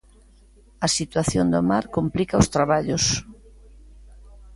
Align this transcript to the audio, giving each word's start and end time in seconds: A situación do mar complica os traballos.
A 0.85 0.87
situación 0.97 1.45
do 1.53 1.61
mar 1.69 1.85
complica 1.95 2.41
os 2.41 2.51
traballos. 2.55 3.05